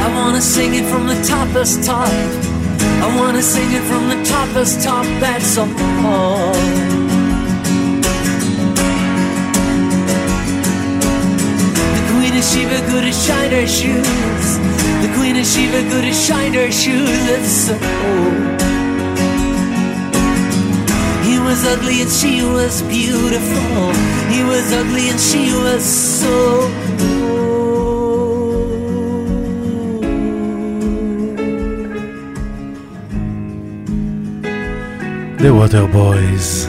I 0.05 0.09
want 0.15 0.37
to 0.37 0.43
sing 0.43 0.75
it 0.75 0.85
from 0.85 1.09
the 1.09 1.19
topest 1.31 1.85
top. 1.85 2.09
I 3.05 3.17
want 3.19 3.37
to 3.37 3.43
sing 3.43 3.71
it 3.73 3.83
from 3.91 4.09
the 4.09 4.21
topest 4.31 4.85
top, 4.85 5.07
that's 5.21 5.59
all. 5.59 6.84
Shiva 12.45 12.77
Sheba 12.77 12.91
could 12.91 13.05
have 13.05 13.15
shined 13.15 13.53
her 13.53 13.67
shoes. 13.67 14.49
The 15.03 15.11
Queen 15.17 15.37
of 15.37 15.47
Sheba 15.47 15.81
go 15.89 16.01
to 16.03 16.13
shined 16.13 16.55
her 16.55 16.71
shoes 16.71 17.09
and 17.35 17.47
so. 17.47 17.75
He 21.25 21.39
was 21.39 21.65
ugly 21.65 22.03
and 22.03 22.11
she 22.11 22.43
was 22.43 22.83
beautiful. 22.83 23.93
He 24.29 24.45
was 24.45 24.73
ugly 24.73 25.09
and 25.09 25.21
she 25.21 25.53
was 25.55 25.85
so. 25.85 26.69
The 35.39 35.55
Water 35.55 35.87
Boys. 35.87 36.69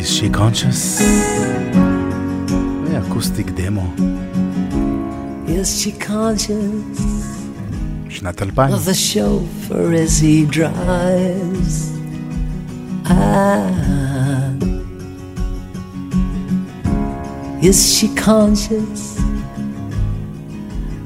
Is 0.00 0.10
she 0.10 0.30
conscious? 0.30 1.00
Acoustic 2.94 3.54
demo 3.54 4.13
Is 5.63 5.81
she 5.81 5.91
conscious 5.91 6.99
שנת 8.09 8.41
2000. 8.41 8.73
of 8.73 8.85
the 8.85 8.93
chauffeur 8.93 9.93
as 9.93 10.19
he 10.19 10.45
drives? 10.45 11.91
Ah, 13.05 13.69
is 17.61 17.77
she 17.93 18.07
conscious 18.15 19.17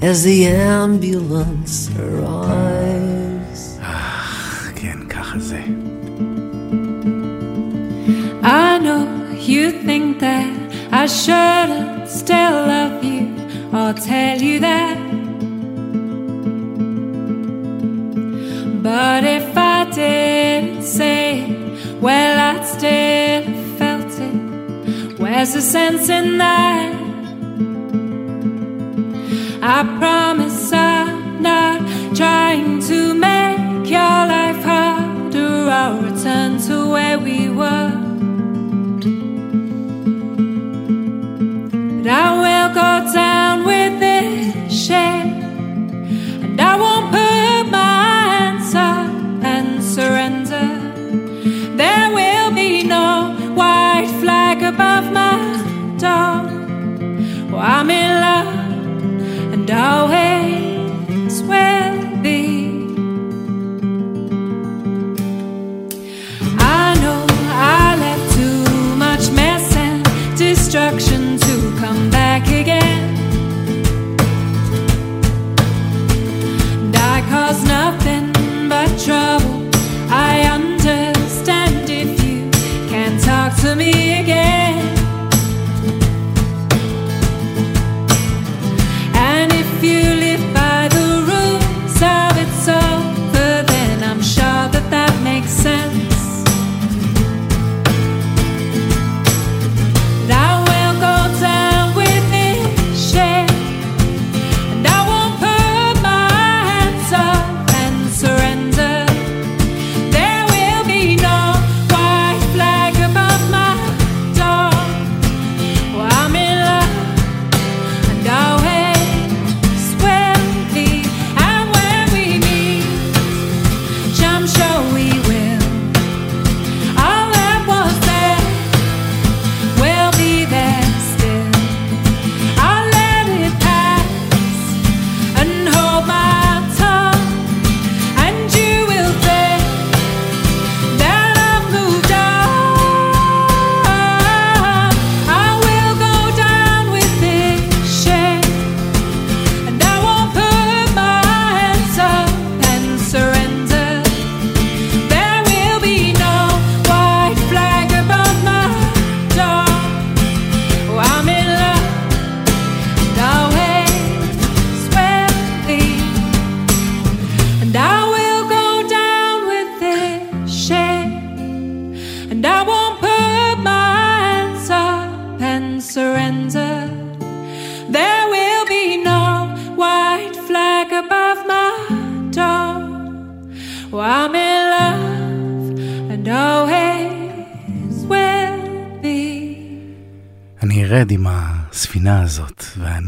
as 0.01 0.24
the 0.24 0.47
ambulance 0.47 1.89
arrives? 1.99 3.80
כן, 4.76 4.97
ככה 5.09 5.39
זה. 5.39 5.61
I 8.43 8.78
know 8.86 9.03
you 9.51 9.72
think 9.88 10.20
that 10.20 10.51
I 10.91 11.05
shouldn't 11.07 12.09
still 12.20 12.55
love 12.74 13.03
you. 13.03 13.16
I'll 13.71 13.93
tell 13.93 14.41
you 14.41 14.61
that. 14.61 14.97
But 18.83 19.25
if 19.25 19.57
I 19.57 19.91
didn't 19.91 20.83
say 20.83 21.43
it, 21.43 22.01
well, 22.01 22.57
I'd 22.57 22.64
still 22.64 23.43
have 23.43 23.79
felt 23.79 24.12
it. 24.29 25.19
Where's 25.19 25.53
the 25.53 25.61
sense 25.61 26.09
in 26.09 26.39
that? 26.39 26.95
I 29.61 29.99
promise 29.99 30.47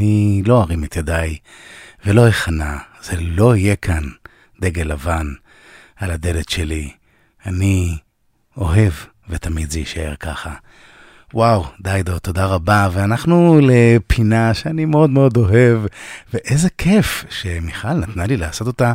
ואני 0.00 0.42
לא 0.46 0.62
ארים 0.62 0.84
את 0.84 0.96
ידיי 0.96 1.36
ולא 2.06 2.28
אכנע. 2.28 2.76
זה 3.02 3.16
לא 3.20 3.56
יהיה 3.56 3.76
כאן 3.76 4.02
דגל 4.60 4.82
לבן 4.82 5.26
על 5.96 6.10
הדלת 6.10 6.48
שלי. 6.48 6.90
אני 7.46 7.98
אוהב, 8.56 8.92
ותמיד 9.28 9.70
זה 9.70 9.78
יישאר 9.78 10.14
ככה. 10.20 10.54
וואו, 11.34 11.64
דיידו, 11.80 12.18
תודה 12.18 12.46
רבה, 12.46 12.88
ואנחנו 12.92 13.60
לפינה 13.62 14.54
שאני 14.54 14.84
מאוד 14.84 15.10
מאוד 15.10 15.36
אוהב, 15.36 15.78
ואיזה 16.34 16.68
כיף 16.78 17.24
שמיכל 17.30 17.92
נתנה 17.92 18.26
לי 18.26 18.36
לעשות 18.36 18.66
אותה 18.66 18.92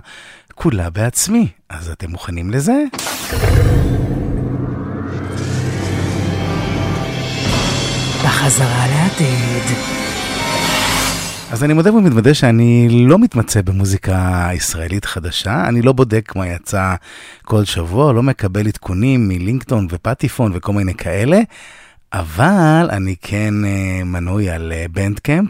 כולה 0.56 0.90
בעצמי. 0.90 1.48
אז 1.70 1.90
אתם 1.90 2.12
מוכנים 2.12 2.52
לזה? 2.52 2.84
בחזרה 8.24 8.86
לעתיד. 8.88 10.05
אז 11.56 11.64
אני 11.64 11.74
מודה 11.74 11.94
ומתוודה 11.94 12.34
שאני 12.34 12.88
לא 13.08 13.20
מתמצא 13.20 13.62
במוזיקה 13.62 14.50
ישראלית 14.54 15.06
חדשה, 15.06 15.68
אני 15.68 15.82
לא 15.82 15.94
בודק 15.94 16.36
מה 16.36 16.48
יצא 16.48 16.96
כל 17.44 17.66
שבוע, 17.66 18.14
לא 18.14 18.24
מקבל 18.24 18.68
עדכונים 18.68 19.28
מלינקטון 19.28 19.88
ופטיפון 19.90 20.52
וכל 20.56 20.74
מיני 20.74 20.94
כאלה, 20.94 21.40
אבל 22.14 22.90
אני 22.90 23.16
כן 23.22 23.54
אה, 23.66 24.04
מנוי 24.04 24.50
על 24.50 24.72
אה, 24.72 24.86
בנדקמפ, 24.92 25.50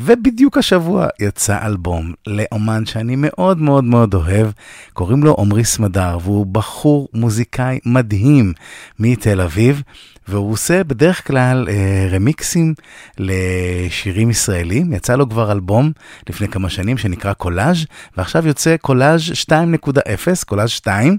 ובדיוק 0.00 0.58
השבוע 0.58 1.06
יצא 1.20 1.66
אלבום 1.66 2.12
לאומן 2.26 2.86
שאני 2.86 3.14
מאוד 3.16 3.60
מאוד 3.60 3.84
מאוד 3.84 4.14
אוהב, 4.14 4.46
קוראים 4.92 5.22
לו 5.22 5.36
עמרי 5.38 5.64
סמדר, 5.64 6.18
והוא 6.22 6.46
בחור 6.46 7.08
מוזיקאי 7.14 7.78
מדהים 7.86 8.52
מתל 8.98 9.40
אביב. 9.40 9.82
והוא 10.28 10.52
עושה 10.52 10.84
בדרך 10.84 11.26
כלל 11.26 11.68
אה, 11.68 12.08
רמיקסים 12.10 12.74
לשירים 13.18 14.30
ישראלים. 14.30 14.92
יצא 14.92 15.16
לו 15.16 15.28
כבר 15.28 15.52
אלבום 15.52 15.92
לפני 16.28 16.48
כמה 16.48 16.68
שנים 16.70 16.98
שנקרא 16.98 17.32
קולאז', 17.32 17.86
ועכשיו 18.16 18.46
יוצא 18.46 18.76
קולאז' 18.76 19.22
2.0, 19.22 20.44
קולאז' 20.46 20.70
2. 20.70 21.18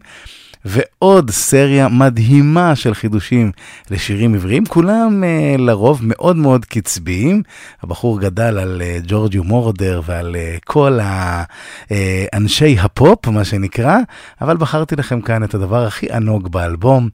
ועוד 0.68 1.32
סריה 1.32 1.88
מדהימה 1.88 2.76
של 2.76 2.94
חידושים 2.94 3.52
לשירים 3.92 4.36
עבריים, 4.36 4.66
כולם 4.66 5.24
אה, 5.24 5.56
לרוב 5.58 6.00
מאוד 6.04 6.36
מאוד 6.36 6.66
קצביים. 6.66 7.44
הבחור 7.82 8.20
גדל 8.20 8.58
על 8.58 8.82
אה, 8.82 8.98
ג'ורג'יו 9.08 9.44
מורדר 9.44 10.02
ועל 10.06 10.36
אה, 10.36 10.58
כל 10.66 11.00
ה, 11.00 11.44
אה, 11.92 12.26
אנשי 12.34 12.78
הפופ, 12.80 13.28
מה 13.28 13.46
שנקרא, 13.46 13.98
אבל 14.42 14.58
בחרתי 14.58 14.96
לכם 14.96 15.22
כאן 15.22 15.44
את 15.44 15.54
הדבר 15.54 15.86
הכי 15.86 16.12
ענוג 16.12 16.52
באלבום, 16.52 17.10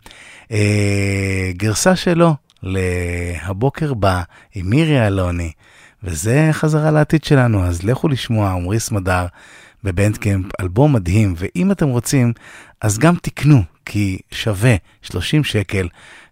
אה, 0.51 1.51
גרסה 1.57 1.95
שלו 1.95 2.35
ל"הבוקר 2.63 3.93
בא" 3.93 4.21
עם 4.55 4.69
מירי 4.69 5.07
אלוני, 5.07 5.51
וזה 6.03 6.49
חזרה 6.51 6.91
לעתיד 6.91 7.23
שלנו, 7.23 7.65
אז 7.65 7.83
לכו 7.83 8.07
לשמוע 8.07 8.49
עמרי 8.49 8.79
סמדר. 8.79 9.25
בבנדקמפ, 9.83 10.45
אלבום 10.61 10.93
מדהים, 10.93 11.33
ואם 11.37 11.71
אתם 11.71 11.87
רוצים, 11.87 12.33
אז 12.83 12.97
גם 12.99 13.15
תקנו, 13.21 13.63
כי 13.85 14.19
שווה 14.31 14.75
30 15.01 15.43
שקל 15.43 15.87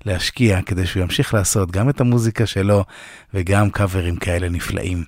להשקיע 0.05 0.61
כדי 0.61 0.85
שהוא 0.85 1.03
ימשיך 1.03 1.33
לעשות 1.33 1.71
גם 1.71 1.89
את 1.89 2.01
המוזיקה 2.01 2.45
שלו 2.45 2.83
וגם 3.33 3.69
קאברים 3.69 4.15
כאלה 4.15 4.49
נפלאים. 4.49 5.03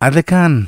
עד 0.00 0.14
לכאן. 0.14 0.62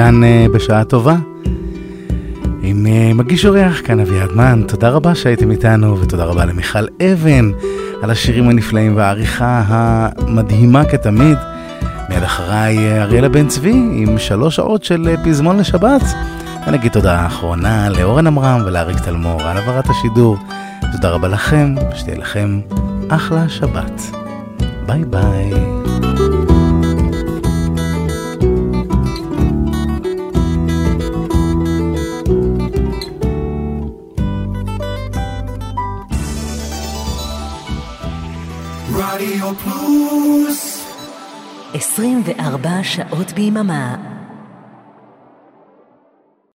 עד 0.00 0.06
לכאן 0.06 0.24
אה, 0.24 0.46
בשעה 0.52 0.84
טובה. 0.84 1.16
עם 2.62 2.86
אה, 2.86 3.12
מגיש 3.14 3.46
אורח 3.46 3.80
כאן 3.84 4.00
אביעד 4.00 4.32
מן, 4.32 4.62
תודה 4.68 4.88
רבה 4.88 5.14
שהייתם 5.14 5.50
איתנו, 5.50 6.00
ותודה 6.00 6.24
רבה 6.24 6.44
למיכל 6.44 6.86
אבן 7.02 7.50
על 8.02 8.10
השירים 8.10 8.48
הנפלאים 8.48 8.96
והעריכה 8.96 9.64
המדהימה 9.66 10.84
כתמיד. 10.84 11.38
מיד 12.08 12.22
אחריי 12.22 12.78
אה, 12.78 13.02
אריאלה 13.02 13.28
בן 13.28 13.48
צבי 13.48 13.72
עם 13.92 14.18
שלוש 14.18 14.56
שעות 14.56 14.84
של 14.84 15.16
פזמון 15.24 15.58
לשבת. 15.58 16.02
ונגיד 16.66 16.92
תודה 16.92 17.26
אחרונה 17.26 17.88
לאורן 17.88 18.26
עמרם 18.26 18.62
ולאריק 18.66 18.98
תלמור 18.98 19.42
על 19.42 19.56
העברת 19.56 19.90
השידור. 19.90 20.36
תודה 20.92 21.10
רבה 21.10 21.28
לכם, 21.28 21.74
שתהיה 21.94 22.18
לכם 22.18 22.60
אחלה 23.08 23.48
שבת. 23.48 24.02
ביי 24.86 25.04
ביי. 25.04 26.09
שעות 42.90 43.32
ביממה 43.32 43.96